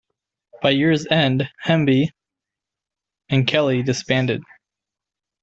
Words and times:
By 0.63 0.71
year's 0.71 1.05
end, 1.05 1.47
Hemby 1.63 2.09
and 3.29 3.45
Kelley 3.45 3.83
disbanded. 3.83 4.41